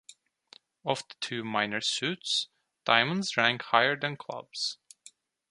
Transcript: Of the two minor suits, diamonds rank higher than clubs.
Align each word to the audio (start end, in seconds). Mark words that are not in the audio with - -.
Of 0.83 1.07
the 1.09 1.13
two 1.19 1.43
minor 1.43 1.79
suits, 1.79 2.47
diamonds 2.85 3.37
rank 3.37 3.61
higher 3.61 3.95
than 3.95 4.17
clubs. 4.17 4.79